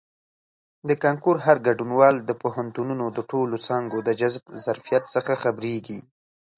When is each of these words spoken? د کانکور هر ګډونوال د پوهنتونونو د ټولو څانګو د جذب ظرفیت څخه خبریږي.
د 0.87 0.89
کانکور 1.03 1.35
هر 1.45 1.57
ګډونوال 1.67 2.15
د 2.23 2.31
پوهنتونونو 2.41 3.05
د 3.17 3.19
ټولو 3.31 3.55
څانګو 3.67 3.97
د 4.07 4.09
جذب 4.19 4.43
ظرفیت 4.65 5.03
څخه 5.15 5.33
خبریږي. 5.43 5.99